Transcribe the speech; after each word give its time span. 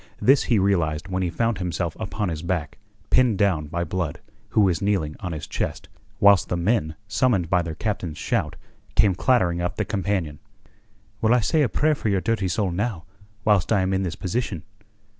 This 0.19 0.45
he 0.45 0.57
realized 0.57 1.09
when 1.09 1.21
he 1.21 1.29
found 1.29 1.59
himself 1.59 1.95
upon 1.99 2.29
his 2.29 2.41
back, 2.41 2.79
pinned 3.11 3.37
down 3.37 3.67
by 3.67 3.83
Blood, 3.83 4.19
who 4.49 4.61
was 4.61 4.81
kneeling 4.81 5.15
on 5.19 5.31
his 5.31 5.45
chest, 5.45 5.89
whilst 6.19 6.49
the 6.49 6.57
men 6.57 6.95
summoned 7.07 7.51
by 7.51 7.61
their 7.61 7.75
Captain's 7.75 8.17
shout 8.17 8.55
came 8.95 9.13
clattering 9.13 9.61
up 9.61 9.75
the 9.75 9.85
companion. 9.85 10.39
"Will 11.21 11.35
I 11.35 11.39
say 11.39 11.61
a 11.61 11.69
prayer 11.69 11.93
for 11.93 12.09
your 12.09 12.19
dirty 12.19 12.47
soul 12.47 12.71
now, 12.71 13.05
whilst 13.45 13.71
I 13.71 13.81
am 13.81 13.93
in 13.93 14.01
this 14.01 14.15
position?" 14.15 14.63